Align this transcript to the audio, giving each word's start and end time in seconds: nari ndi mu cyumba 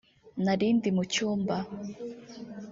nari 0.43 0.67
ndi 0.77 0.89
mu 0.95 1.03
cyumba 1.13 1.55